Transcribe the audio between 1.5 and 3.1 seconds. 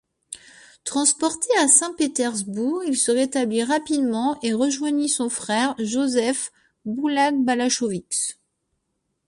à Saint-Pétersbourg, il